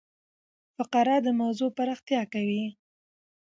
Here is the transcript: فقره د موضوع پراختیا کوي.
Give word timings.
فقره 0.75 1.15
د 1.25 1.27
موضوع 1.41 1.69
پراختیا 1.77 2.21
کوي. 2.33 2.65